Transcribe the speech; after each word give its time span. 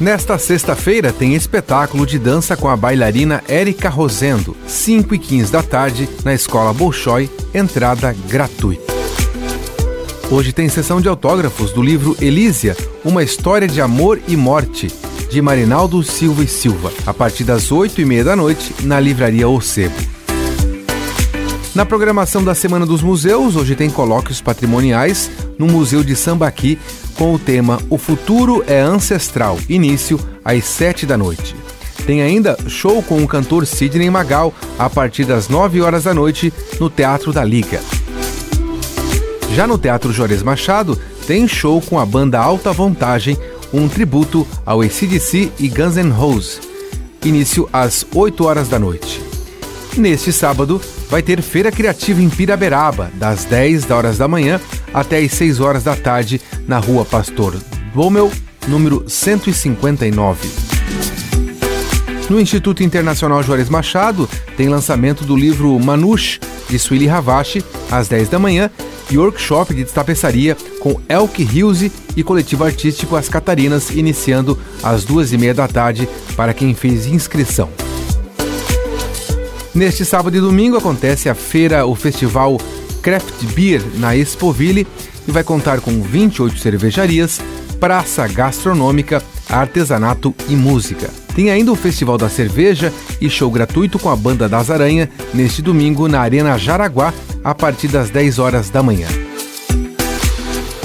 Nesta 0.00 0.38
sexta-feira 0.38 1.12
tem 1.12 1.34
espetáculo 1.34 2.06
de 2.06 2.18
dança 2.18 2.56
com 2.56 2.70
a 2.70 2.76
bailarina 2.76 3.44
Érica 3.46 3.90
Rosendo, 3.90 4.56
5 4.66 5.14
e 5.14 5.18
15 5.18 5.52
da 5.52 5.62
tarde, 5.62 6.08
na 6.24 6.32
Escola 6.32 6.72
Bolshoi, 6.72 7.28
entrada 7.52 8.16
gratuita. 8.26 8.94
Hoje 10.30 10.54
tem 10.54 10.70
sessão 10.70 11.02
de 11.02 11.08
autógrafos 11.08 11.70
do 11.72 11.82
livro 11.82 12.16
Elísia, 12.18 12.74
Uma 13.04 13.22
História 13.22 13.68
de 13.68 13.78
Amor 13.82 14.18
e 14.26 14.38
Morte, 14.38 14.90
de 15.30 15.42
Marinaldo 15.42 16.02
Silva 16.02 16.44
e 16.44 16.48
Silva, 16.48 16.90
a 17.04 17.12
partir 17.12 17.44
das 17.44 17.70
8 17.70 18.00
e 18.00 18.04
meia 18.06 18.24
da 18.24 18.34
noite, 18.34 18.74
na 18.80 18.98
Livraria 18.98 19.50
O. 19.50 19.60
Na 21.74 21.84
programação 21.84 22.42
da 22.42 22.54
Semana 22.54 22.86
dos 22.86 23.02
Museus, 23.02 23.54
hoje 23.54 23.76
tem 23.76 23.90
colóquios 23.90 24.40
patrimoniais 24.40 25.30
no 25.58 25.66
Museu 25.66 26.02
de 26.02 26.16
Sambaqui 26.16 26.78
com 27.20 27.34
o 27.34 27.38
tema 27.38 27.78
O 27.90 27.98
Futuro 27.98 28.64
é 28.66 28.80
Ancestral, 28.80 29.58
início 29.68 30.18
às 30.42 30.64
7 30.64 31.04
da 31.04 31.18
noite. 31.18 31.54
Tem 32.06 32.22
ainda 32.22 32.56
show 32.66 33.02
com 33.02 33.22
o 33.22 33.28
cantor 33.28 33.66
Sidney 33.66 34.08
Magal 34.08 34.54
a 34.78 34.88
partir 34.88 35.26
das 35.26 35.46
9 35.46 35.82
horas 35.82 36.04
da 36.04 36.14
noite 36.14 36.50
no 36.80 36.88
Teatro 36.88 37.30
da 37.30 37.44
Liga. 37.44 37.78
Já 39.54 39.66
no 39.66 39.76
Teatro 39.76 40.14
Juarez 40.14 40.42
Machado, 40.42 40.98
tem 41.26 41.46
show 41.46 41.82
com 41.82 41.98
a 41.98 42.06
banda 42.06 42.40
Alta 42.40 42.72
Vontagem, 42.72 43.36
um 43.70 43.86
tributo 43.86 44.48
ao 44.64 44.80
ACDC 44.80 45.52
e 45.60 45.68
Guns 45.68 45.96
N' 45.98 46.08
Roses. 46.08 46.58
Início 47.22 47.68
às 47.70 48.06
8 48.14 48.46
horas 48.46 48.66
da 48.66 48.78
noite. 48.78 49.20
Neste 49.94 50.32
sábado, 50.32 50.80
vai 51.10 51.22
ter 51.22 51.42
Feira 51.42 51.72
Criativa 51.72 52.22
em 52.22 52.30
Piraberaba, 52.30 53.10
das 53.14 53.44
10 53.44 53.90
horas 53.90 54.16
da 54.16 54.28
manhã 54.28 54.60
até 54.94 55.18
as 55.18 55.32
6 55.32 55.60
horas 55.60 55.82
da 55.82 55.96
tarde, 55.96 56.40
na 56.66 56.78
rua 56.78 57.04
Pastor 57.04 57.56
Dummel, 57.92 58.30
número 58.68 59.04
159. 59.08 60.48
No 62.30 62.40
Instituto 62.40 62.84
Internacional 62.84 63.42
Juarez 63.42 63.68
Machado, 63.68 64.28
tem 64.56 64.68
lançamento 64.68 65.24
do 65.24 65.36
livro 65.36 65.76
Manush, 65.80 66.38
de 66.68 66.78
Sueli 66.78 67.08
Ravache, 67.08 67.64
às 67.90 68.06
10 68.06 68.28
da 68.28 68.38
manhã, 68.38 68.70
e 69.10 69.18
workshop 69.18 69.74
de 69.74 69.84
tapeçaria 69.84 70.56
com 70.78 71.00
Elke 71.08 71.42
Hilse 71.42 71.90
e 72.16 72.22
coletivo 72.22 72.62
artístico 72.62 73.16
As 73.16 73.28
Catarinas, 73.28 73.90
iniciando 73.90 74.56
às 74.80 75.04
duas 75.04 75.32
e 75.32 75.38
meia 75.38 75.52
da 75.52 75.66
tarde 75.66 76.08
para 76.36 76.54
quem 76.54 76.72
fez 76.72 77.06
inscrição. 77.06 77.89
Neste 79.74 80.04
sábado 80.04 80.36
e 80.36 80.40
domingo 80.40 80.76
acontece 80.76 81.28
a 81.28 81.34
feira, 81.34 81.86
o 81.86 81.94
festival 81.94 82.58
Craft 83.02 83.44
Beer 83.54 83.82
na 83.96 84.16
Expoville 84.16 84.86
e 85.26 85.30
vai 85.30 85.44
contar 85.44 85.80
com 85.80 86.02
28 86.02 86.58
cervejarias, 86.58 87.40
praça 87.78 88.26
gastronômica, 88.26 89.22
artesanato 89.48 90.34
e 90.48 90.56
música. 90.56 91.08
Tem 91.34 91.50
ainda 91.50 91.70
o 91.70 91.76
Festival 91.76 92.18
da 92.18 92.28
Cerveja 92.28 92.92
e 93.20 93.30
show 93.30 93.50
gratuito 93.50 93.98
com 93.98 94.10
a 94.10 94.16
Banda 94.16 94.48
das 94.48 94.70
Aranha 94.70 95.08
neste 95.32 95.62
domingo 95.62 96.08
na 96.08 96.20
Arena 96.20 96.58
Jaraguá 96.58 97.14
a 97.42 97.54
partir 97.54 97.88
das 97.88 98.10
10 98.10 98.38
horas 98.38 98.68
da 98.68 98.82
manhã. 98.82 99.06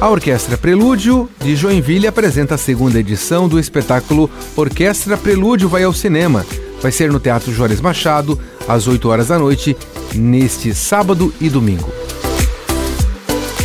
A 0.00 0.08
Orquestra 0.08 0.56
Prelúdio 0.56 1.28
de 1.42 1.56
Joinville 1.56 2.06
apresenta 2.06 2.54
a 2.54 2.58
segunda 2.58 3.00
edição 3.00 3.48
do 3.48 3.58
espetáculo 3.58 4.30
Orquestra 4.54 5.16
Prelúdio 5.16 5.68
vai 5.68 5.82
ao 5.82 5.92
cinema. 5.92 6.46
Vai 6.80 6.92
ser 6.92 7.10
no 7.10 7.20
Teatro 7.20 7.52
Juarez 7.52 7.80
Machado, 7.80 8.38
às 8.66 8.86
8 8.86 9.08
horas 9.08 9.28
da 9.28 9.38
noite, 9.38 9.76
neste 10.14 10.74
sábado 10.74 11.32
e 11.40 11.48
domingo. 11.48 11.92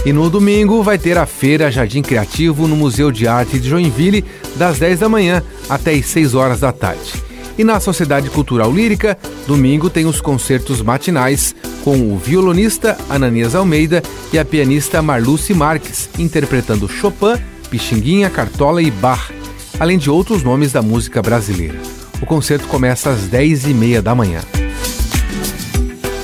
E 0.05 0.11
no 0.11 0.29
domingo 0.29 0.83
vai 0.83 0.97
ter 0.97 1.17
a 1.17 1.25
Feira 1.25 1.71
Jardim 1.71 2.01
Criativo 2.01 2.67
no 2.67 2.75
Museu 2.75 3.09
de 3.09 3.25
Arte 3.25 3.57
de 3.57 3.69
Joinville, 3.69 4.25
das 4.57 4.77
10 4.77 4.99
da 4.99 5.07
manhã 5.07 5.41
até 5.69 5.93
as 5.93 6.05
6 6.07 6.35
horas 6.35 6.59
da 6.59 6.73
tarde. 6.73 7.13
E 7.57 7.63
na 7.63 7.79
Sociedade 7.79 8.29
Cultural 8.29 8.71
Lírica, 8.71 9.17
domingo 9.47 9.89
tem 9.89 10.05
os 10.05 10.19
concertos 10.19 10.81
matinais 10.81 11.55
com 11.83 12.13
o 12.13 12.17
violonista 12.17 12.97
Ananias 13.09 13.55
Almeida 13.55 14.01
e 14.31 14.39
a 14.39 14.43
pianista 14.43 15.01
Marluce 15.01 15.53
Marques, 15.53 16.09
interpretando 16.17 16.87
Chopin, 16.89 17.39
Pixinguinha, 17.69 18.29
Cartola 18.29 18.81
e 18.81 18.89
Bach, 18.89 19.31
além 19.79 19.97
de 19.97 20.09
outros 20.09 20.43
nomes 20.43 20.71
da 20.71 20.81
música 20.81 21.21
brasileira. 21.21 22.02
O 22.21 22.25
concerto 22.25 22.67
começa 22.67 23.09
às 23.09 23.23
10 23.23 23.67
e 23.67 23.73
meia 23.73 24.01
da 24.01 24.15
manhã 24.15 24.41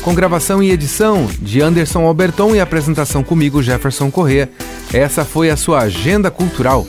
com 0.09 0.15
gravação 0.15 0.63
e 0.63 0.71
edição 0.71 1.27
de 1.39 1.61
Anderson 1.61 2.03
Alberton 2.03 2.55
e 2.55 2.59
apresentação 2.59 3.23
comigo, 3.23 3.61
Jefferson 3.61 4.09
Corrêa. 4.09 4.49
Essa 4.91 5.23
foi 5.23 5.51
a 5.51 5.55
sua 5.55 5.81
agenda 5.81 6.31
cultural. 6.31 6.87